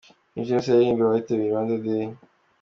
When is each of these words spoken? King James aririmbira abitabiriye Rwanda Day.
King 0.31 0.45
James 0.47 0.67
aririmbira 0.71 1.07
abitabiriye 1.09 1.51
Rwanda 1.51 1.75
Day. 1.83 2.05